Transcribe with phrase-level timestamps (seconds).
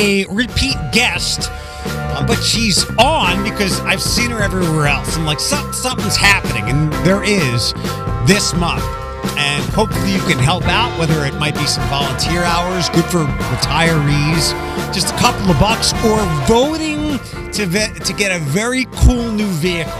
[0.00, 1.50] a repeat guest,
[1.84, 5.16] uh, but she's on because I've seen her everywhere else.
[5.16, 7.74] I'm like, "Some- something's happening, and there is
[8.26, 8.84] this month.
[9.36, 13.24] And hopefully you can help out, whether it might be some volunteer hours, good for
[13.24, 14.54] retirees,
[14.94, 17.18] just a couple of bucks, or voting
[17.52, 19.92] to, to get a very cool new vehicle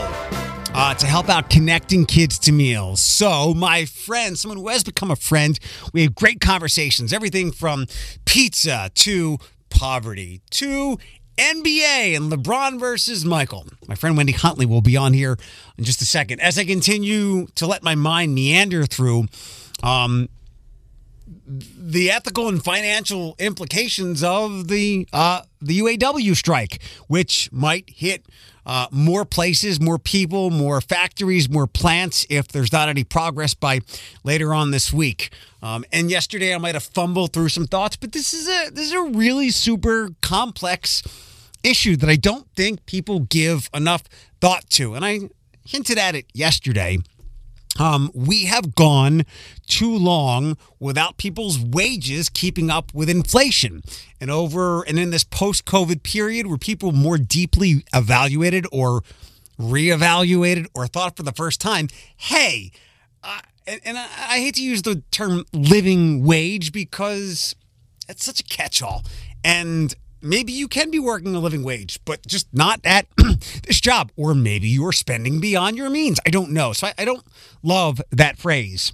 [0.74, 3.02] uh, to help out connecting kids to meals.
[3.02, 5.58] So, my friend, someone who has become a friend,
[5.92, 7.86] we have great conversations, everything from
[8.24, 9.38] pizza to
[9.70, 10.98] poverty to
[11.36, 13.66] NBA and LeBron versus Michael.
[13.88, 15.38] My friend Wendi Huntley will be on here
[15.78, 16.40] in just a second.
[16.40, 19.26] As I continue to let my mind meander through
[19.82, 20.28] um,
[21.50, 28.24] the ethical and financial implications of the uh, the UAW strike, which might hit
[28.64, 33.80] uh, more places, more people, more factories, more plants if there's not any progress by
[34.22, 35.30] later on this week.
[35.62, 38.86] Um, and yesterday I might have fumbled through some thoughts, but this is a this
[38.86, 41.02] is a really super complex
[41.64, 44.04] issue that I don't think people give enough
[44.40, 45.20] thought to, and I
[45.66, 46.98] hinted at it yesterday.
[47.78, 49.24] Um, we have gone
[49.66, 53.82] too long without people's wages keeping up with inflation.
[54.20, 59.02] And over and in this post COVID period where people more deeply evaluated or
[59.58, 62.72] reevaluated or thought for the first time, hey,
[63.22, 67.54] uh, and, and I, I hate to use the term living wage because
[68.08, 69.04] it's such a catch all.
[69.44, 73.06] And maybe you can be working a living wage, but just not at
[73.66, 74.12] this job.
[74.16, 76.20] Or maybe you're spending beyond your means.
[76.26, 76.72] I don't know.
[76.72, 77.24] So I, I don't
[77.62, 78.92] love that phrase.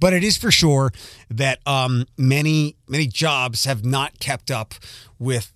[0.00, 0.92] But it is for sure
[1.28, 4.74] that um, many, many jobs have not kept up
[5.18, 5.52] with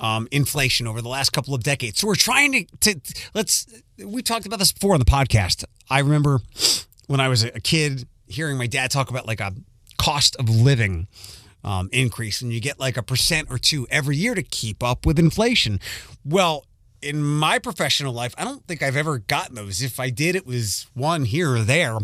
[0.00, 2.00] um, inflation over the last couple of decades.
[2.00, 3.66] So we're trying to, to let's,
[3.98, 5.64] we talked about this before on the podcast.
[5.90, 6.40] I remember
[7.06, 9.52] when I was a kid hearing my dad talk about like a
[9.98, 11.08] cost of living
[11.64, 15.06] um, increase, and you get like a percent or two every year to keep up
[15.06, 15.80] with inflation.
[16.24, 16.66] Well,
[17.02, 19.82] in my professional life, I don't think I've ever gotten those.
[19.82, 21.98] If I did, it was one here or there.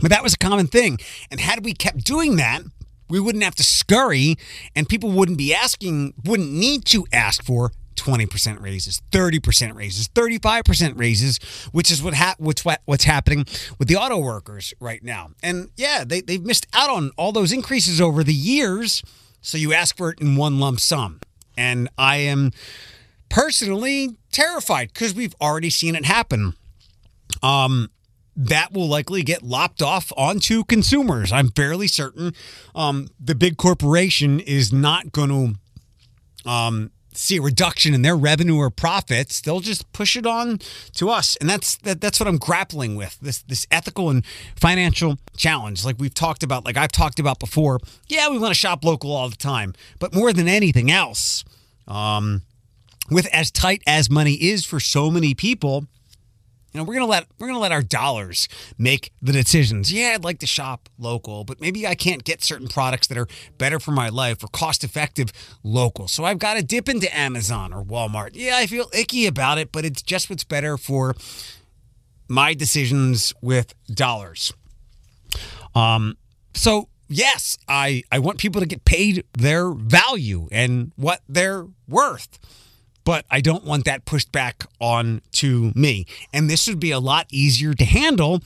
[0.00, 0.98] But that was a common thing.
[1.30, 2.62] And had we kept doing that,
[3.10, 4.36] we wouldn't have to scurry
[4.74, 10.98] and people wouldn't be asking, wouldn't need to ask for 20% raises, 30% raises, 35%
[10.98, 11.38] raises,
[11.70, 13.44] which is what ha- what's, what, what's happening
[13.78, 15.30] with the auto workers right now.
[15.42, 19.02] And yeah, they, they've missed out on all those increases over the years.
[19.40, 21.20] So you ask for it in one lump sum.
[21.56, 22.50] And I am
[23.28, 26.54] personally terrified because we've already seen it happen.
[27.42, 27.90] Um,
[28.34, 31.30] that will likely get lopped off onto consumers.
[31.32, 32.34] I'm fairly certain
[32.74, 35.28] um, the big corporation is not going
[36.44, 39.40] to um, see a reduction in their revenue or profits.
[39.40, 40.60] They'll just push it on
[40.94, 44.24] to us, and that's that, that's what I'm grappling with this this ethical and
[44.56, 45.84] financial challenge.
[45.84, 47.80] Like we've talked about, like I've talked about before.
[48.08, 51.44] Yeah, we want to shop local all the time, but more than anything else,
[51.86, 52.42] um,
[53.10, 55.86] with as tight as money is for so many people
[56.72, 59.92] you know, we're gonna let we're gonna let our dollars make the decisions.
[59.92, 63.26] Yeah, I'd like to shop local, but maybe I can't get certain products that are
[63.58, 65.32] better for my life or cost effective
[65.62, 66.08] local.
[66.08, 68.30] So I've got to dip into Amazon or Walmart.
[68.34, 71.14] Yeah, I feel icky about it, but it's just what's better for
[72.28, 74.54] my decisions with dollars.
[75.74, 76.16] Um,
[76.54, 82.38] so yes, I I want people to get paid their value and what they're worth
[83.04, 86.06] but I don't want that pushed back on to me.
[86.32, 88.42] And this would be a lot easier to handle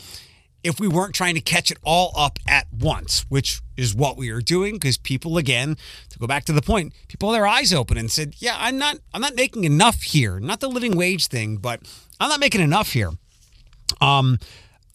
[0.66, 4.30] if we weren't trying to catch it all up at once, which is what we
[4.30, 5.76] are doing because people again,
[6.08, 8.98] to go back to the point, people their eyes open and said, "Yeah, I'm not
[9.14, 10.40] I'm not making enough here.
[10.40, 11.80] Not the living wage thing, but
[12.18, 13.12] I'm not making enough here."
[14.00, 14.38] Um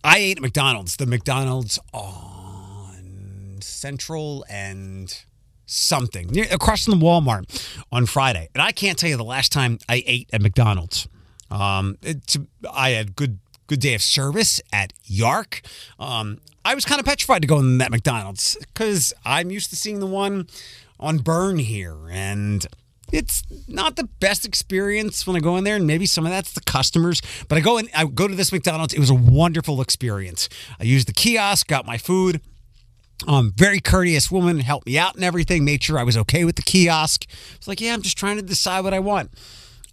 [0.04, 5.24] I ate at McDonald's, the McDonald's on Central and
[5.72, 9.80] something across from the Walmart on Friday, and I can't tell you the last time
[9.88, 11.08] I ate at McDonald's.
[11.50, 11.98] Um,
[12.72, 15.62] I had good good day of service at Yark.
[15.98, 19.76] Um, I was kind of petrified to go in that McDonald's because I'm used to
[19.78, 20.48] seeing the one
[21.00, 22.66] on Byrne here, and
[23.12, 26.52] it's not the best experience when I go in there, and maybe some of that's
[26.54, 27.22] the customers.
[27.48, 28.94] But I go in, I go to this McDonald's.
[28.94, 30.50] It was a wonderful experience.
[30.80, 32.42] I used the kiosk, got my food.
[33.28, 36.56] Um, very courteous woman, helped me out and everything, made sure I was okay with
[36.56, 37.26] the kiosk.
[37.56, 39.32] It's like, yeah, I'm just trying to decide what I want.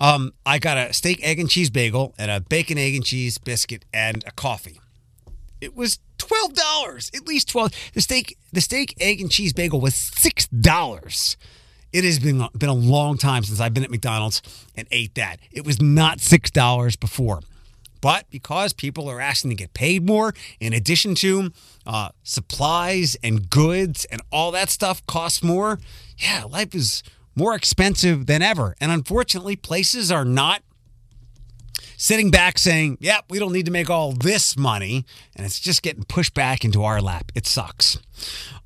[0.01, 3.37] Um, I got a steak, egg, and cheese bagel and a bacon, egg, and cheese
[3.39, 4.81] biscuit and a coffee.
[5.61, 7.73] It was twelve dollars, at least twelve.
[7.95, 11.37] The steak, the steak, egg, and cheese bagel was six dollars.
[11.93, 14.41] It has been been a long time since I've been at McDonald's
[14.77, 15.41] and ate that.
[15.51, 17.41] It was not six dollars before.
[18.01, 21.51] But because people are asking to get paid more, in addition to
[21.87, 25.79] uh, supplies and goods and all that stuff costs more,
[26.17, 27.03] yeah, life is
[27.35, 28.75] more expensive than ever.
[28.81, 30.63] And unfortunately, places are not
[31.97, 35.05] sitting back saying, yep, we don't need to make all this money.
[35.37, 37.31] And it's just getting pushed back into our lap.
[37.35, 37.99] It sucks.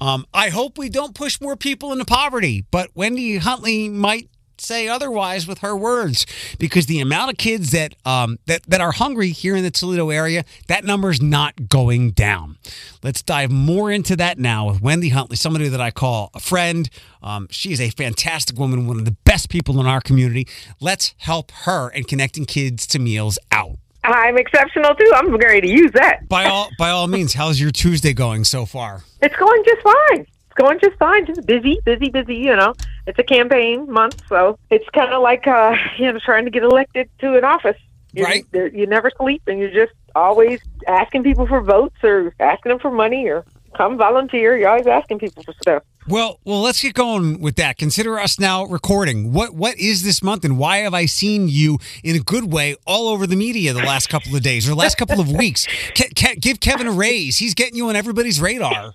[0.00, 4.28] Um, I hope we don't push more people into poverty, but Wendi Huntley might
[4.60, 6.26] say otherwise with her words
[6.58, 10.10] because the amount of kids that um, that that are hungry here in the Toledo
[10.10, 12.56] area, that number is not going down.
[13.02, 16.88] Let's dive more into that now with Wendi Huntley, somebody that I call a friend.
[17.22, 20.46] Um, she is a fantastic woman, one of the best people in our community.
[20.80, 23.76] Let's help her and connecting kids to meals out.
[24.04, 25.12] I'm exceptional too.
[25.14, 26.28] I'm ready to use that.
[26.28, 29.04] By all by all means, how's your Tuesday going so far?
[29.20, 30.20] It's going just fine.
[30.20, 31.24] It's going just fine.
[31.26, 32.34] Just busy, busy, busy.
[32.34, 32.74] You know,
[33.06, 36.62] it's a campaign month, so it's kind of like uh, you know trying to get
[36.62, 37.76] elected to an office.
[38.12, 38.44] You, Right.
[38.52, 42.90] You never sleep, and you're just always asking people for votes or asking them for
[42.90, 43.44] money or
[43.74, 44.56] come volunteer.
[44.56, 45.82] You're always asking people for stuff.
[46.08, 47.78] Well, well, let's get going with that.
[47.78, 49.32] Consider us now recording.
[49.32, 52.76] What what is this month, and why have I seen you in a good way
[52.86, 55.66] all over the media the last couple of days or last couple of weeks?
[55.94, 57.38] Ke- Ke- give Kevin a raise.
[57.38, 58.92] He's getting you on everybody's radar.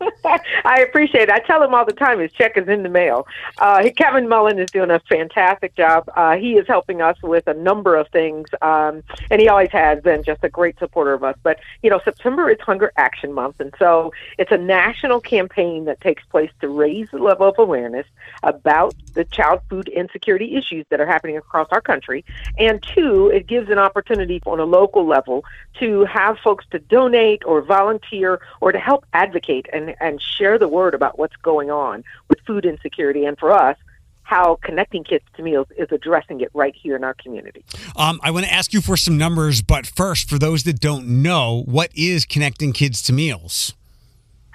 [0.64, 1.30] I appreciate it.
[1.30, 3.26] I tell him all the time his check is in the mail.
[3.58, 6.10] Uh, Kevin Mullen is doing a fantastic job.
[6.16, 10.02] Uh, he is helping us with a number of things, um, and he always has
[10.02, 11.36] been just a great supporter of us.
[11.42, 16.00] But, you know, September is Hunger Action Month, and so it's a national campaign that
[16.00, 18.06] takes place to raise the level of awareness
[18.42, 22.24] about the child food insecurity issues that are happening across our country.
[22.58, 25.44] And two, it gives an opportunity on a local level
[25.78, 30.68] to have folks to donate or volunteer or to help advocate and, and share the
[30.68, 33.24] word about what's going on with food insecurity.
[33.24, 33.76] And for us,
[34.22, 37.64] how connecting kids to meals is addressing it right here in our community.
[37.96, 41.22] Um, I want to ask you for some numbers, but first, for those that don't
[41.22, 43.74] know, what is connecting kids to meals?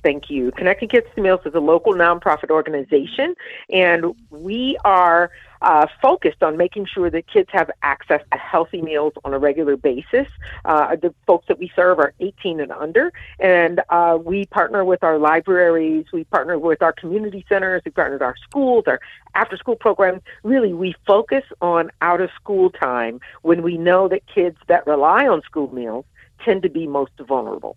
[0.05, 0.51] Thank you.
[0.51, 3.33] Connecting Kids to Meals is a local nonprofit organization,
[3.71, 5.31] and we are
[5.65, 9.75] uh, focused on making sure that kids have access to healthy meals on a regular
[9.75, 10.27] basis.
[10.63, 15.03] Uh, the folks that we serve are 18 and under, and uh, we partner with
[15.03, 18.99] our libraries, we partner with our community centers, we partner with our schools, our
[19.33, 20.21] after school programs.
[20.43, 25.27] Really, we focus on out of school time when we know that kids that rely
[25.27, 26.05] on school meals
[26.43, 27.75] tend to be most vulnerable.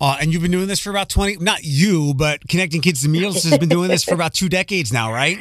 [0.00, 3.08] Uh, and you've been doing this for about 20, not you, but Connecting Kids to
[3.08, 5.38] Meals has been doing this for about two decades now, right?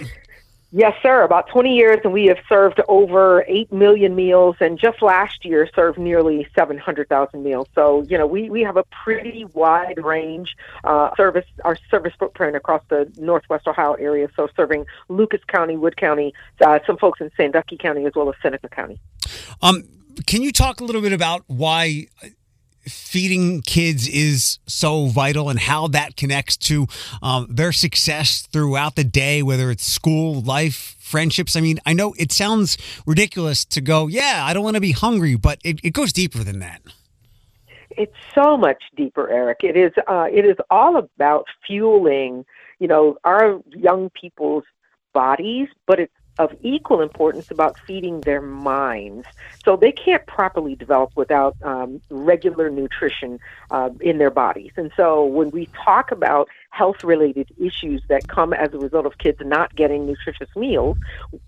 [0.71, 1.23] Yes, sir.
[1.23, 5.67] About 20 years, and we have served over 8 million meals, and just last year
[5.75, 7.67] served nearly 700,000 meals.
[7.73, 12.55] So, you know, we, we have a pretty wide range uh, service, our service footprint
[12.55, 14.29] across the Northwest Ohio area.
[14.35, 18.35] So, serving Lucas County, Wood County, uh, some folks in Sandusky County, as well as
[18.39, 18.99] Seneca County.
[19.63, 19.83] Um,
[20.27, 22.07] can you talk a little bit about why
[22.89, 26.87] feeding kids is so vital and how that connects to
[27.21, 31.55] um, their success throughout the day, whether it's school, life, friendships?
[31.55, 34.91] I mean, I know it sounds ridiculous to go, yeah, I don't want to be
[34.91, 36.81] hungry, but it, it goes deeper than that.
[37.91, 39.59] It's so much deeper, Eric.
[39.63, 39.91] It is.
[40.07, 42.45] Uh, it is all about fueling,
[42.79, 44.63] you know, our young people's
[45.13, 49.27] bodies, but it's of equal importance about feeding their minds.
[49.65, 53.39] So they can't properly develop without um, regular nutrition
[53.71, 54.71] uh, in their bodies.
[54.77, 59.17] And so when we talk about health related issues that come as a result of
[59.17, 60.97] kids not getting nutritious meals,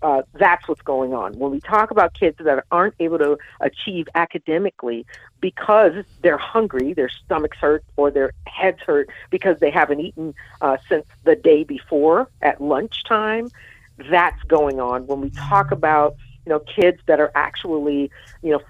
[0.02, 1.38] uh, that's what's going on.
[1.38, 5.06] When we talk about kids that aren't able to achieve academically
[5.40, 10.76] because they're hungry, their stomachs hurt, or their heads hurt because they haven't eaten uh,
[10.86, 13.50] since the day before at lunchtime
[14.10, 15.06] that's going on.
[15.06, 16.14] When we talk about
[16.46, 18.10] you know kids that are actually
[18.42, 18.60] you know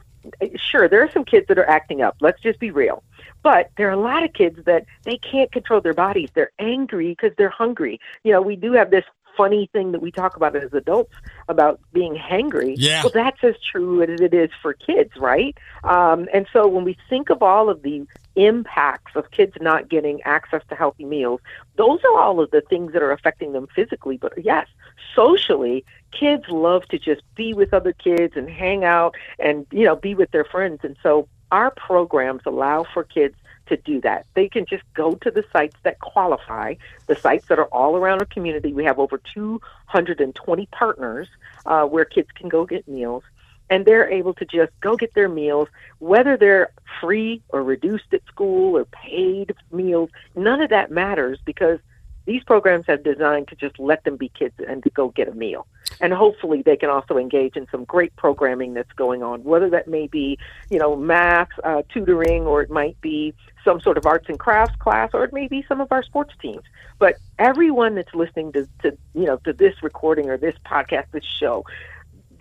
[0.56, 3.02] sure there are some kids that are acting up let's just be real.
[3.42, 6.28] But there are a lot of kids that they can't control their bodies.
[6.34, 7.98] They're angry because they're hungry.
[8.24, 9.04] You know we do have this
[9.36, 11.14] funny thing that we talk about as adults
[11.48, 13.02] about being hangry Yeah.
[13.02, 15.56] well that's as true as it is for kids right?
[15.84, 20.22] Um, and so when we think of all of the impacts of kids not getting
[20.22, 21.40] access to healthy meals
[21.76, 24.16] those are all of the things that are affecting them physically.
[24.16, 24.66] But yes
[25.14, 29.96] socially kids love to just be with other kids and hang out and you know
[29.96, 30.80] be with their friends.
[30.82, 33.34] And so our programs allow for kids
[33.66, 34.26] to do that.
[34.34, 36.74] They can just go to the sites that qualify,
[37.06, 38.72] the sites that are all around our community.
[38.72, 41.28] We have over 220 partners
[41.66, 43.22] uh, where kids can go get meals,
[43.70, 48.24] and they're able to just go get their meals, whether they're free or reduced at
[48.26, 50.10] school or paid meals.
[50.34, 51.78] None of that matters because
[52.24, 55.34] these programs have designed to just let them be kids and to go get a
[55.34, 55.66] meal.
[56.00, 59.86] and hopefully they can also engage in some great programming that's going on, whether that
[59.86, 60.38] may be,
[60.70, 64.74] you know, math, uh, tutoring, or it might be some sort of arts and crafts
[64.76, 66.62] class, or it may be some of our sports teams.
[66.98, 71.24] But everyone that's listening to, to you know, to this recording or this podcast, this
[71.24, 71.64] show,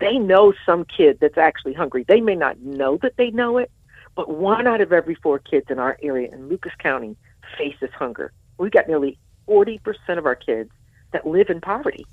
[0.00, 2.04] they know some kid that's actually hungry.
[2.06, 3.70] They may not know that they know it,
[4.14, 7.16] but one out of every four kids in our area in Lucas County
[7.56, 8.32] faces hunger.
[8.58, 9.18] We've got nearly
[9.48, 10.70] 40% of our kids
[11.12, 12.06] that live in poverty.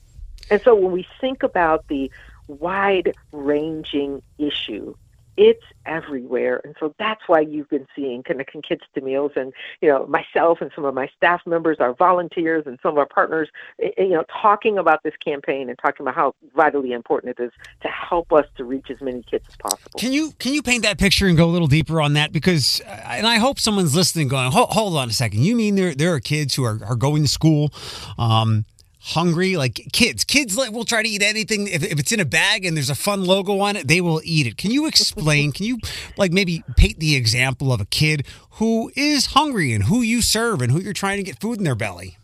[0.50, 2.12] And so when we think about the
[2.48, 4.96] wide ranging issue
[5.40, 6.60] it's everywhere.
[6.66, 10.60] And so that's why you've been seeing Connecting Kids to Meals and, you know, myself
[10.60, 13.48] and some of my staff members, our volunteers and some of our partners,
[13.98, 17.88] you know, talking about this campaign and talking about how vitally important it is to
[17.88, 19.98] help us to reach as many kids as possible.
[19.98, 22.34] Can you can you paint that picture and go a little deeper on that?
[22.34, 25.44] Because, uh, and I hope someone's listening going, hold, hold on a second.
[25.44, 27.72] You mean there, there are kids who are, are going to school,
[28.18, 28.66] um,
[29.02, 31.68] hungry like kids kids like will try to eat anything.
[31.68, 34.22] If, if it's in a bag and there's a fun logo on it they will
[34.24, 34.58] eat it.
[34.58, 35.80] Can you explain can you
[36.18, 40.62] like maybe paint the example of a kid who is hungry and who you serve
[40.62, 42.18] and who you're trying to get food in their belly?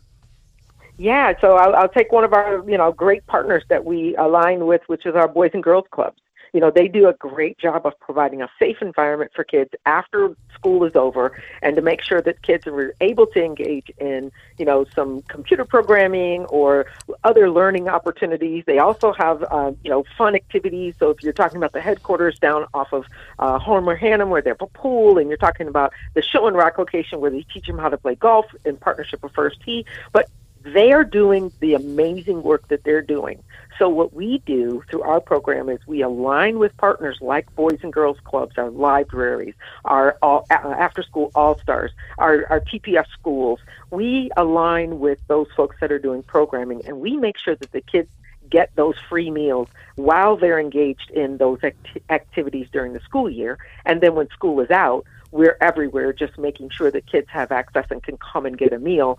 [0.98, 4.66] Yeah so i'll, I'll take one of our you know great partners that we align
[4.66, 6.20] with which is our boys and girls clubs
[6.56, 10.34] you know, they do a great job of providing a safe environment for kids after
[10.54, 14.64] school is over and to make sure that kids are able to engage in, you
[14.64, 16.86] know, some computer programming or
[17.24, 18.64] other learning opportunities.
[18.66, 20.94] They also have, uh, you know, fun activities.
[20.98, 23.04] So if you're talking about the headquarters down off of
[23.38, 26.56] uh, Homer Hannum where they have a pool and you're talking about the Show and
[26.56, 29.84] Rock location where they teach them how to play golf in partnership with First Tee,
[30.10, 30.30] but
[30.74, 33.42] they are doing the amazing work that they're doing.
[33.78, 37.92] So what we do through our program is we align with partners like Boys and
[37.92, 39.54] Girls Clubs, our libraries,
[39.84, 43.60] our all, uh, after school all stars, our, our TPS schools.
[43.90, 47.82] We align with those folks that are doing programming and we make sure that the
[47.82, 48.08] kids
[48.50, 53.58] get those free meals while they're engaged in those act- activities during the school year.
[53.84, 57.86] And then when school is out, we're everywhere just making sure that kids have access
[57.90, 59.18] and can come and get a meal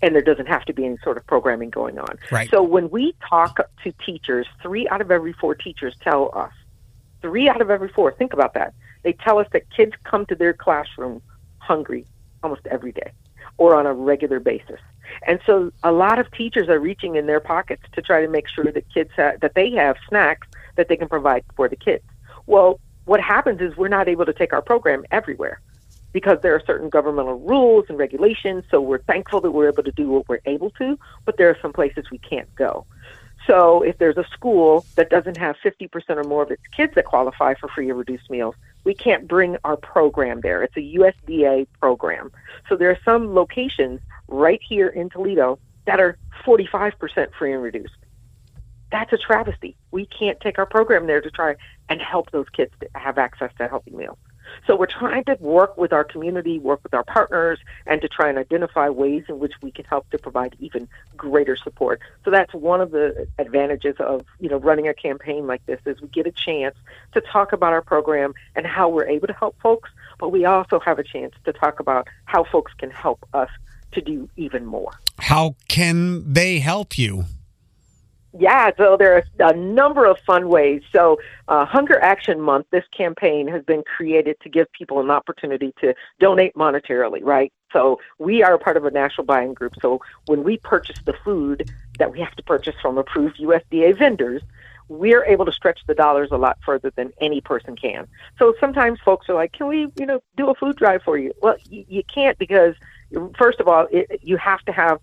[0.00, 2.18] and there doesn't have to be any sort of programming going on.
[2.30, 2.48] Right.
[2.50, 6.52] So when we talk to teachers, three out of every four teachers tell us,
[7.20, 8.74] three out of every four, think about that.
[9.02, 11.20] They tell us that kids come to their classroom
[11.58, 12.06] hungry
[12.42, 13.12] almost every day
[13.56, 14.80] or on a regular basis.
[15.26, 18.48] And so a lot of teachers are reaching in their pockets to try to make
[18.48, 22.04] sure that kids have, that they have snacks that they can provide for the kids.
[22.46, 25.60] Well, what happens is we're not able to take our program everywhere
[26.18, 28.64] because there are certain governmental rules and regulations.
[28.72, 31.56] So we're thankful that we're able to do what we're able to, but there are
[31.62, 32.84] some places we can't go.
[33.46, 37.04] So if there's a school that doesn't have 50% or more of its kids that
[37.04, 40.64] qualify for free or reduced meals, we can't bring our program there.
[40.64, 42.32] It's a USDA program.
[42.68, 47.94] So there are some locations right here in Toledo that are 45% free and reduced.
[48.90, 49.76] That's a travesty.
[49.92, 51.54] We can't take our program there to try
[51.88, 54.18] and help those kids have access to healthy meals.
[54.66, 58.28] So we're trying to work with our community, work with our partners, and to try
[58.28, 62.00] and identify ways in which we can help to provide even greater support.
[62.24, 66.00] So that's one of the advantages of you know running a campaign like this is
[66.00, 66.76] we get a chance
[67.12, 70.80] to talk about our program and how we're able to help folks, but we also
[70.80, 73.50] have a chance to talk about how folks can help us
[73.92, 74.92] to do even more.
[75.18, 77.24] How can they help you?
[78.36, 80.82] Yeah, so there are a number of fun ways.
[80.92, 81.18] So,
[81.48, 85.94] uh, Hunger Action Month, this campaign has been created to give people an opportunity to
[86.20, 87.52] donate monetarily, right?
[87.72, 89.74] So, we are part of a national buying group.
[89.80, 94.42] So, when we purchase the food that we have to purchase from approved USDA vendors,
[94.88, 98.06] we're able to stretch the dollars a lot further than any person can.
[98.38, 101.32] So, sometimes folks are like, "Can we, you know, do a food drive for you?"
[101.40, 102.74] Well, you, you can't because
[103.38, 105.00] first of all, it, you have to have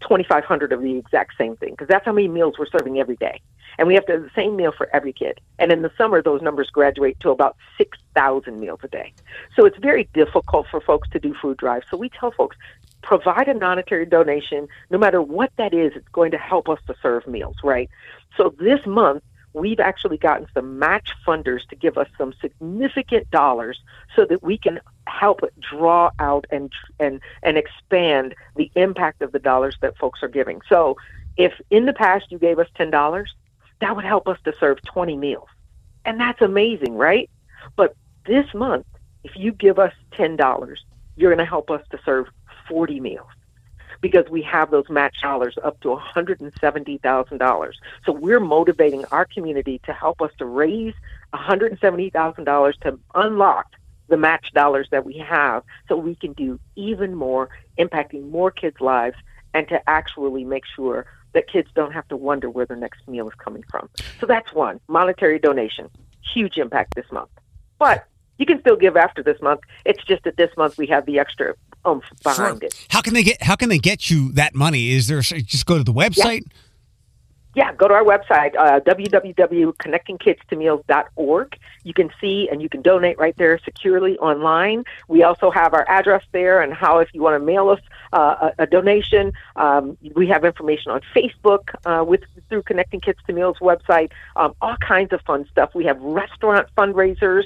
[0.00, 3.40] 2,500 of the exact same thing because that's how many meals we're serving every day.
[3.78, 5.40] And we have to have the same meal for every kid.
[5.58, 9.12] And in the summer, those numbers graduate to about 6,000 meals a day.
[9.54, 11.86] So it's very difficult for folks to do food drives.
[11.90, 12.56] So we tell folks,
[13.02, 14.68] provide a monetary donation.
[14.90, 17.88] No matter what that is, it's going to help us to serve meals, right?
[18.36, 23.80] So this month, we've actually gotten some match funders to give us some significant dollars
[24.14, 29.38] so that we can help draw out and and and expand the impact of the
[29.38, 30.60] dollars that folks are giving.
[30.68, 30.96] So,
[31.36, 33.34] if in the past you gave us ten dollars,
[33.80, 35.48] that would help us to serve twenty meals,
[36.04, 37.30] and that's amazing, right?
[37.76, 37.94] But
[38.26, 38.86] this month,
[39.24, 40.84] if you give us ten dollars,
[41.16, 42.26] you're going to help us to serve
[42.68, 43.28] forty meals
[44.00, 47.72] because we have those match dollars up to $170,000.
[48.04, 50.94] So we're motivating our community to help us to raise
[51.34, 53.66] $170,000 to unlock
[54.08, 58.80] the match dollars that we have so we can do even more, impacting more kids'
[58.80, 59.16] lives,
[59.54, 63.28] and to actually make sure that kids don't have to wonder where their next meal
[63.28, 63.88] is coming from.
[64.20, 65.90] So that's one monetary donation,
[66.34, 67.30] huge impact this month.
[67.78, 68.06] But
[68.38, 69.60] you can still give after this month.
[69.84, 71.54] It's just that this month we have the extra
[71.88, 72.66] oomph behind Sure.
[72.66, 72.86] it.
[72.90, 74.90] How can they get how can they get you that money?
[74.90, 76.44] Is there just go to the website?
[77.54, 81.58] Yeah, go to our website, uh, www.connectingkidstomeals.org.
[81.82, 84.84] You can see and you can donate right there securely online.
[85.08, 87.80] We also have our address there and how, if you want to mail us
[88.12, 93.18] uh, a, a donation, um, we have information on Facebook uh, with through Connecting Kids
[93.26, 94.12] to Meals website.
[94.36, 95.74] Um, all kinds of fun stuff.
[95.74, 97.44] We have restaurant fundraisers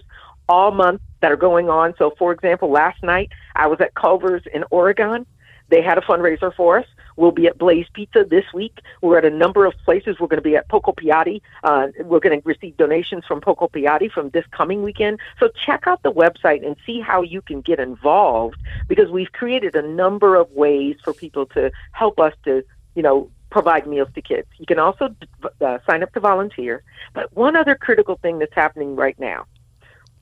[0.48, 1.94] all month that are going on.
[1.98, 5.26] So, for example, last night I was at Culver's in Oregon.
[5.68, 6.86] They had a fundraiser for us.
[7.16, 8.78] We'll be at Blaze Pizza this week.
[9.00, 10.18] We're at a number of places.
[10.18, 11.40] We're going to be at Poco Piatti.
[11.62, 15.18] Uh, we're going to receive donations from Poco Piatti from this coming weekend.
[15.40, 18.56] So check out the website and see how you can get involved
[18.88, 23.30] because we've created a number of ways for people to help us to, you know,
[23.50, 24.48] provide meals to kids.
[24.58, 25.14] You can also
[25.60, 26.82] uh, sign up to volunteer.
[27.12, 29.46] But one other critical thing that's happening right now,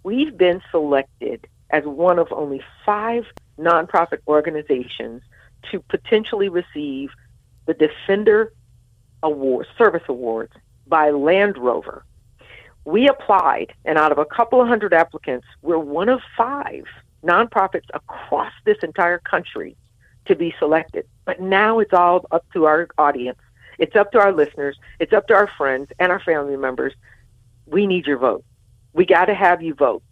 [0.02, 3.24] we've been selected as one of only five
[3.58, 5.22] nonprofit organizations
[5.70, 7.10] to potentially receive
[7.66, 8.52] the Defender
[9.22, 10.52] Award Service Awards
[10.86, 12.04] by Land Rover.
[12.84, 16.84] We applied, and out of a couple of hundred applicants, we're one of five
[17.22, 19.76] nonprofits across this entire country
[20.24, 21.06] to be selected.
[21.24, 23.38] But now it's all up to our audience.
[23.78, 24.78] It's up to our listeners.
[24.98, 26.94] It's up to our friends and our family members.
[27.66, 28.44] We need your vote.
[28.92, 30.02] We got to have you vote.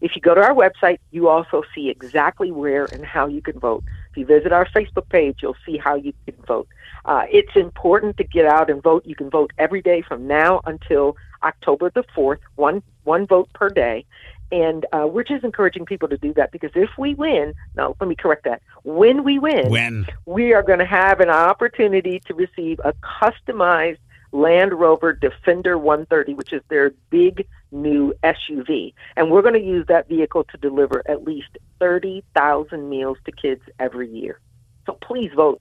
[0.00, 3.58] If you go to our website, you also see exactly where and how you can
[3.58, 3.84] vote.
[4.10, 6.68] If you visit our Facebook page, you'll see how you can vote.
[7.04, 9.06] Uh, it's important to get out and vote.
[9.06, 13.70] You can vote every day from now until October the 4th, one, one vote per
[13.70, 14.04] day.
[14.52, 18.08] And uh, we're just encouraging people to do that because if we win, no, let
[18.08, 18.62] me correct that.
[18.82, 23.98] When we win, When we are going to have an opportunity to receive a customized
[24.32, 28.94] Land Rover Defender 130, which is their big new SUV.
[29.16, 33.62] And we're going to use that vehicle to deliver at least 30,000 meals to kids
[33.78, 34.40] every year.
[34.86, 35.60] So please vote.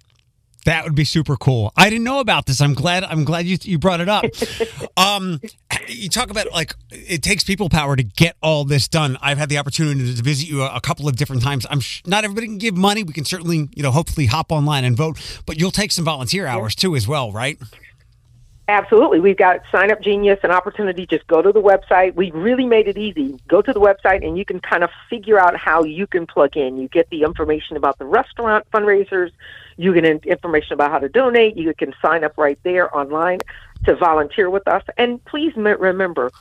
[0.66, 1.74] that would be super cool.
[1.76, 2.62] I didn't know about this.
[2.62, 3.04] I'm glad.
[3.04, 4.26] I'm glad you you brought it up.
[4.98, 5.42] um,
[5.88, 9.18] you talk about like it takes people power to get all this done.
[9.22, 11.66] I've had the opportunity to visit you a, a couple of different times.
[11.70, 13.04] I'm sh- not everybody can give money.
[13.04, 16.48] We can certainly you know hopefully hop online and vote, but you'll take some volunteer
[16.48, 17.60] hours too as well, right?
[18.70, 19.20] Absolutely.
[19.20, 21.06] We've got Sign Up Genius, and opportunity.
[21.06, 22.16] Just go to the website.
[22.16, 23.38] We really made it easy.
[23.50, 26.56] Go to the website and you can kind of figure out how you can plug
[26.56, 26.78] in.
[26.78, 29.32] You get the information about the restaurant fundraisers.
[29.76, 31.58] You get information about how to donate.
[31.58, 33.40] You can sign up right there online
[33.86, 34.84] to volunteer with us.
[34.98, 36.32] And please remember,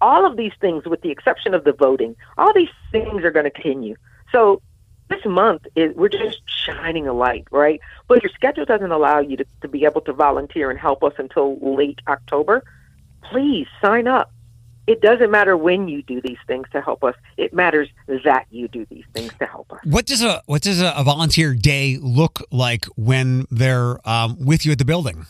[0.00, 3.44] all of these things, with the exception of the voting, all these things are going
[3.44, 3.94] to continue.
[4.32, 4.60] So
[5.08, 7.80] this month is we're just shining a light, right?
[8.08, 11.12] But your schedule doesn't allow you to, to be able to volunteer and help us
[11.18, 12.64] until late October.
[13.30, 14.32] Please sign up.
[14.86, 17.14] It doesn't matter when you do these things to help us.
[17.36, 19.80] It matters that you do these things to help us.
[19.84, 24.72] What does a what does a, volunteer day look like when they're um, with you
[24.72, 25.26] at the building?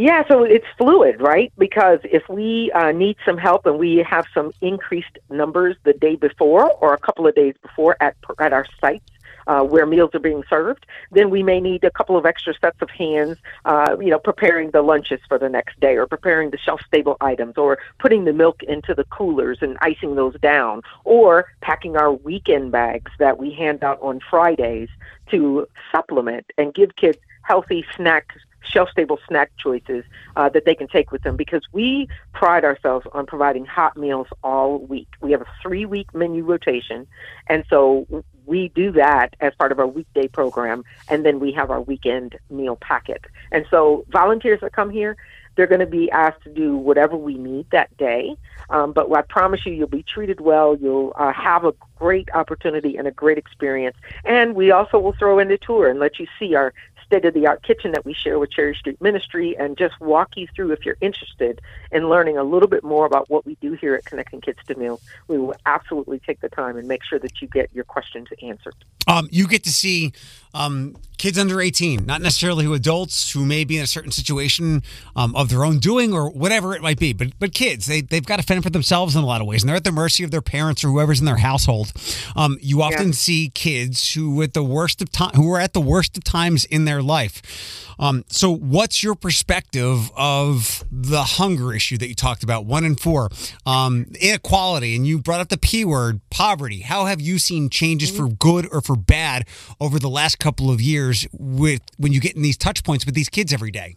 [0.00, 1.52] Yeah, so it's fluid, right?
[1.58, 6.16] Because if we uh, need some help and we have some increased numbers the day
[6.16, 9.04] before or a couple of days before at at our sites
[9.46, 12.80] uh, where meals are being served, then we may need a couple of extra sets
[12.80, 13.36] of hands,
[13.66, 17.58] uh, you know, preparing the lunches for the next day or preparing the shelf-stable items
[17.58, 22.72] or putting the milk into the coolers and icing those down or packing our weekend
[22.72, 24.88] bags that we hand out on Fridays
[25.30, 30.04] to supplement and give kids healthy snacks shelf stable snack choices
[30.36, 34.26] uh, that they can take with them because we pride ourselves on providing hot meals
[34.42, 35.08] all week.
[35.20, 37.06] We have a three week menu rotation,
[37.48, 41.70] and so we do that as part of our weekday program, and then we have
[41.70, 43.24] our weekend meal packet.
[43.52, 45.16] And so volunteers that come here,
[45.56, 48.36] they're going to be asked to do whatever we need that day.
[48.70, 50.76] Um, but I promise you, you'll be treated well.
[50.76, 53.96] You'll uh, have a great opportunity and a great experience.
[54.24, 56.72] And we also will throw in the tour and let you see our
[57.10, 60.36] state of the art kitchen that we share with Cherry Street Ministry and just walk
[60.36, 61.60] you through if you're interested
[61.90, 64.76] in learning a little bit more about what we do here at Connecting Kids to
[64.76, 65.02] Meals.
[65.26, 68.76] We will absolutely take the time and make sure that you get your questions answered.
[69.08, 70.12] Um, you get to see
[70.54, 74.82] um, kids under 18, not necessarily who adults who may be in a certain situation
[75.16, 78.24] um, of their own doing or whatever it might be, but but kids, they, they've
[78.24, 80.22] got to fend for themselves in a lot of ways, and they're at the mercy
[80.22, 81.89] of their parents or whoever's in their household.
[82.36, 83.12] Um, you often yeah.
[83.12, 86.64] see kids who at the worst of time who are at the worst of times
[86.64, 87.86] in their life.
[88.00, 92.64] Um, so, what's your perspective of the hunger issue that you talked about?
[92.64, 93.28] One in four,
[93.66, 96.80] um, inequality, and you brought up the P word, poverty.
[96.80, 99.46] How have you seen changes for good or for bad
[99.80, 103.14] over the last couple of years with when you get in these touch points with
[103.14, 103.96] these kids every day?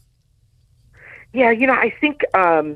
[1.32, 2.76] Yeah, you know, I think um,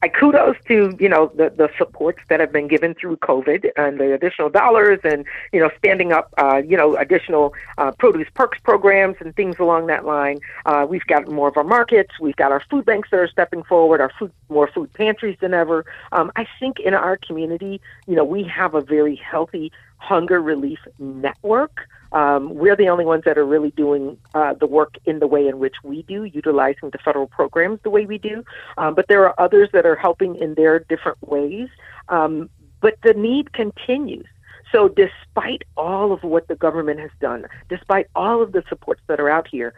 [0.00, 3.98] I kudos to you know the the supports that have been given through COVID and
[3.98, 8.58] the additional dollars and you know standing up uh, you know additional uh, produce perks
[8.62, 10.38] programs and things along that line.
[10.66, 12.12] Uh, we've got more of our markets.
[12.20, 14.00] We've got our food banks that are stepping forward.
[14.00, 15.84] Our food more food pantries than ever.
[16.12, 20.78] Um, I think in our community, you know, we have a very healthy hunger relief
[20.98, 21.88] network.
[22.12, 25.46] Um, we're the only ones that are really doing uh, the work in the way
[25.46, 28.44] in which we do, utilizing the federal programs the way we do.
[28.78, 31.68] Um, but there are others that are helping in their different ways.
[32.08, 32.48] Um,
[32.80, 34.26] but the need continues.
[34.72, 39.18] So, despite all of what the government has done, despite all of the supports that
[39.18, 39.74] are out here,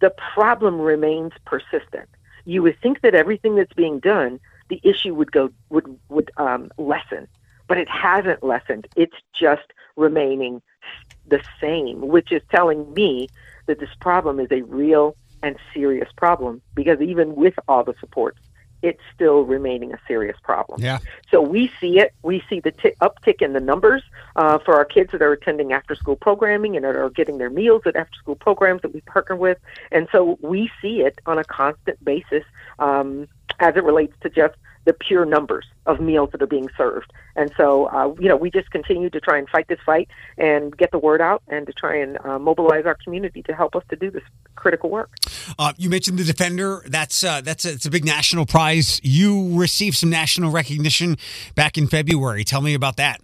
[0.00, 2.08] the problem remains persistent.
[2.44, 6.70] You would think that everything that's being done, the issue would go would would um,
[6.78, 7.28] lessen,
[7.68, 8.86] but it hasn't lessened.
[8.96, 10.62] It's just remaining
[11.26, 13.30] the same, which is telling me
[13.66, 18.38] that this problem is a real and serious problem because even with all the supports,
[18.82, 20.80] it's still remaining a serious problem.
[20.80, 20.98] Yeah.
[21.30, 22.14] So we see it.
[22.22, 24.02] We see the t- uptick in the numbers
[24.36, 27.82] uh, for our kids that are attending after school programming and are getting their meals
[27.86, 29.58] at after school programs that we partner with.
[29.90, 32.44] And so we see it on a constant basis
[32.78, 34.54] um, as it relates to just
[34.86, 37.12] the pure numbers of meals that are being served.
[37.34, 40.74] And so, uh, you know, we just continue to try and fight this fight and
[40.74, 43.82] get the word out and to try and uh, mobilize our community to help us
[43.90, 44.22] to do this
[44.54, 45.10] critical work.
[45.58, 46.82] Uh, you mentioned the Defender.
[46.86, 49.00] That's uh, that's a, it's a big national prize.
[49.02, 51.18] You received some national recognition
[51.54, 52.44] back in February.
[52.44, 53.20] Tell me about that.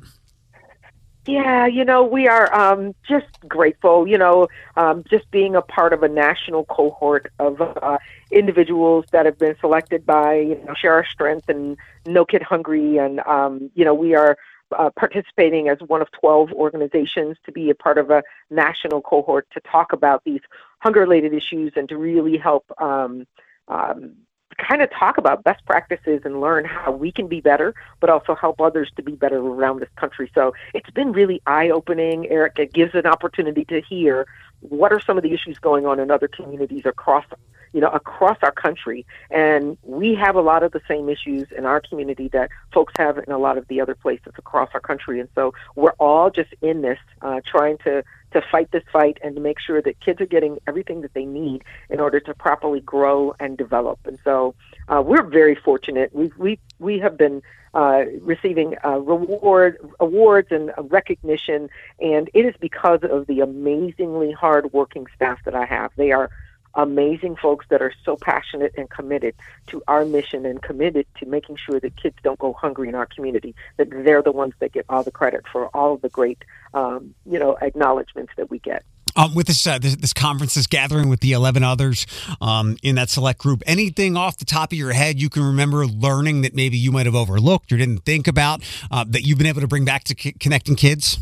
[1.27, 5.93] Yeah, you know, we are um, just grateful, you know, um, just being a part
[5.93, 7.99] of a national cohort of uh,
[8.33, 12.99] individuals that have been selected by, you know, Share Our Strength and No Kid Hungry.
[12.99, 14.37] And, um, you know, we are
[14.77, 19.47] uh, participating as one of 12 organizations to be a part of a national cohort
[19.53, 20.41] to talk about these
[20.81, 23.29] hunger related issues and to really help um,
[23.69, 24.17] um,
[24.57, 28.35] kind of talk about best practices and learn how we can be better, but also
[28.35, 30.31] help others to be better around this country.
[30.35, 32.59] So it's been really eye opening, Eric.
[32.59, 34.27] It gives an opportunity to hear
[34.61, 37.25] what are some of the issues going on in other communities across
[37.73, 39.07] you know across our country.
[39.31, 43.19] And we have a lot of the same issues in our community that folks have
[43.19, 45.21] in a lot of the other places across our country.
[45.21, 49.35] And so we're all just in this uh, trying to to fight this fight and
[49.35, 52.81] to make sure that kids are getting everything that they need in order to properly
[52.81, 53.99] grow and develop.
[54.07, 54.55] And so
[54.89, 56.15] uh, we're very fortunate.
[56.15, 57.43] We we we have been
[57.75, 65.07] uh, receiving uh, reward awards and recognition, and it is because of the amazingly hardworking
[65.15, 65.91] staff that I have.
[65.97, 66.31] They are
[66.75, 69.35] amazing folks that are so passionate and committed
[69.69, 73.07] to our mission and committed to making sure that kids don't go hungry in our
[73.07, 73.55] community.
[73.77, 76.43] That they're the ones that get all the credit for all the great,
[76.75, 78.85] um, you know, acknowledgments that we get.
[79.15, 82.07] Um, with this, uh, this, this conference, this gathering with the eleven others
[82.41, 85.87] um, in that select group, anything off the top of your head you can remember
[85.87, 89.47] learning that maybe you might have overlooked or didn't think about uh, that you've been
[89.47, 91.19] able to bring back to c- connecting kids?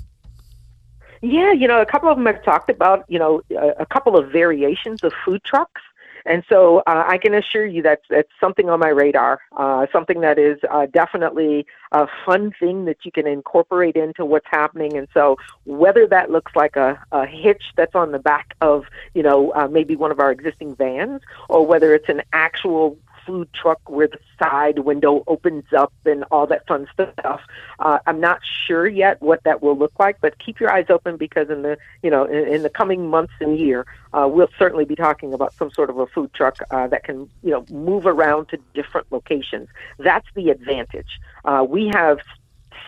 [1.23, 3.43] Yeah, you know, a couple of them have talked about, you know,
[3.79, 5.83] a, couple of variations of food trucks
[6.27, 10.21] and so uh, I can assure you that's that's something on my radar, uh, something
[10.21, 14.97] that is uh, definitely a fun thing that you can incorporate into what's happening.
[14.97, 19.23] And so whether that looks like a, a hitch that's on the back of you
[19.23, 22.99] know uh, maybe one of our existing vans, or whether it's an actual
[23.31, 27.41] food truck where the side window opens up and all that fun stuff.
[27.79, 31.17] Uh, I'm not sure yet what that will look like, but keep your eyes open
[31.17, 34.85] because in the you know in, in the coming months and year, uh, we'll certainly
[34.85, 38.05] be talking about some sort of a food truck uh, that can you know move
[38.05, 39.69] around to different locations.
[39.99, 41.21] That's the advantage.
[41.45, 42.19] Uh, we have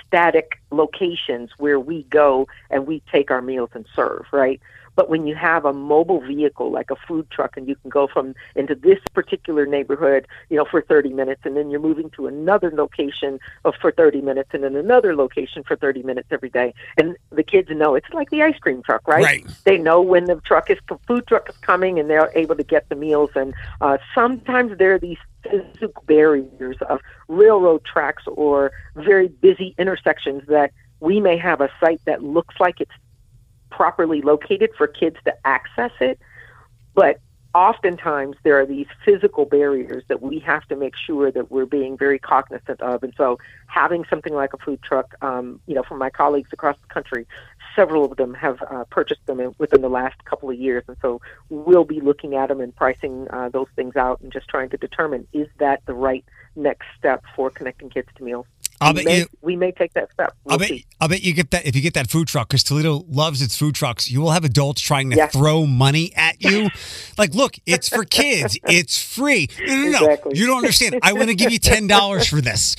[0.09, 4.61] static locations where we go and we take our meals and serve, right?
[4.95, 8.07] But when you have a mobile vehicle like a food truck and you can go
[8.07, 12.27] from into this particular neighborhood, you know, for 30 minutes and then you're moving to
[12.27, 16.75] another location of, for 30 minutes and then another location for 30 minutes every day.
[16.99, 19.25] And the kids know it's like the ice cream truck, right?
[19.25, 19.47] right.
[19.65, 22.65] They know when the truck is, the food truck is coming and they're able to
[22.65, 23.31] get the meals.
[23.35, 30.43] And uh, sometimes there are these physical barriers of railroad tracks or very busy intersections
[30.49, 32.93] that we may have a site that looks like it's
[33.73, 36.21] properly located for kids to access it.
[36.95, 37.19] But
[37.55, 41.99] oftentimes there are these physical barriers that we have to make sure that we're being
[41.99, 43.03] very cognizant of.
[43.03, 46.77] And so having something like a food truck, um, you know, from my colleagues across
[46.81, 47.27] the country,
[47.77, 50.85] several of them have uh, purchased them in, within the last couple of years.
[50.89, 54.49] And so we'll be looking at them and pricing uh, those things out and just
[54.49, 56.25] trying to determine is that the right
[56.57, 58.47] next step for connecting kids to meals.
[58.83, 59.27] I'll we bet may, you.
[59.41, 60.35] we may take that step.
[60.45, 60.69] We'll I'll bet.
[60.69, 60.87] see.
[61.01, 63.57] I'll bet you get that if you get that food truck because Toledo loves its
[63.57, 64.11] food trucks.
[64.11, 66.69] You will have adults trying to throw money at you.
[67.19, 68.59] like, look, it's for kids.
[68.69, 69.49] It's free.
[69.61, 69.99] No, no, no.
[69.99, 70.39] Exactly.
[70.39, 70.99] You don't understand.
[71.03, 72.77] I want to give you ten dollars for this,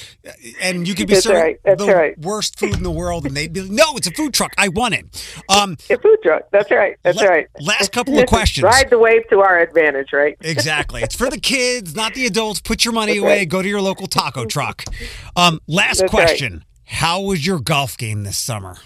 [0.62, 1.60] and you could be That's serving right.
[1.66, 2.18] That's the right.
[2.20, 4.54] worst food in the world, and they'd be like, "No, it's a food truck.
[4.58, 5.06] I want it."
[5.50, 6.44] Um, A food truck.
[6.52, 6.96] That's right.
[7.04, 7.48] That's la- right.
[7.60, 8.64] last couple of questions.
[8.64, 10.38] Ride the wave to our advantage, right?
[10.44, 11.02] Exactly.
[11.02, 12.62] It's for the kids, not the adults.
[12.62, 13.38] Put your money That's away.
[13.40, 13.50] right.
[13.50, 14.84] Go to your local taco truck.
[15.36, 16.28] Um, last That's right.
[16.28, 16.66] question.
[16.86, 18.78] How was your golf game this summer?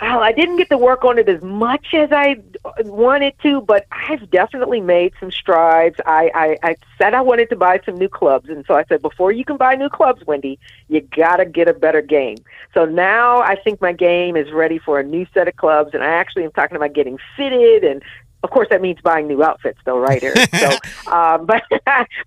[0.00, 2.36] Well, I didn't get to work on it as much as I
[2.80, 5.96] wanted to, but I've definitely made some strides.
[6.06, 9.02] I, I, I said I wanted to buy some new clubs, and so I said,
[9.02, 12.38] before you can buy new clubs, Wendi, you got to get a better game.
[12.72, 16.02] So now I think my game is ready for a new set of clubs, and
[16.02, 18.02] I actually am talking about getting fitted and
[18.42, 20.38] of course, that means buying new outfits, though, right, Eric?
[20.62, 20.68] So,
[21.10, 21.62] um, but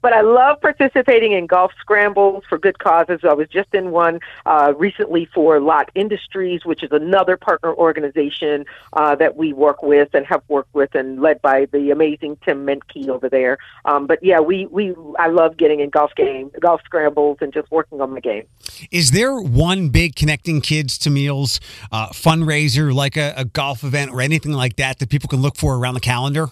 [0.02, 3.20] but I love participating in golf scrambles for good causes.
[3.24, 8.66] I was just in one uh, recently for Lott Industries, which is another partner organization
[8.94, 12.66] uh, that we work with and have worked with, and led by the amazing Tim
[12.66, 13.58] Menke over there.
[13.86, 17.72] Um, but yeah, we we I love getting in golf game, golf scrambles, and just
[17.72, 18.44] working on my game.
[18.92, 21.60] Is there one big connecting kids to meals
[21.92, 25.56] uh, fundraiser, like a, a golf event or anything like that, that people can look
[25.56, 26.50] for around the calendar?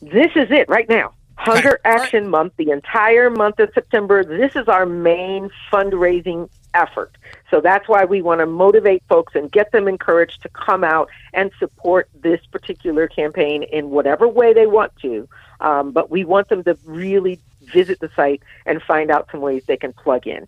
[0.00, 1.12] This is it right now.
[1.36, 2.00] Hunger Right, right.
[2.00, 4.24] Action Month, the entire month of September.
[4.24, 7.16] This is our main fundraising effort.
[7.50, 11.10] So that's why we want to motivate folks and get them encouraged to come out
[11.32, 15.28] and support this particular campaign in whatever way they want to.
[15.60, 19.64] Um, but we want them to really visit the site and find out some ways
[19.66, 20.46] they can plug in.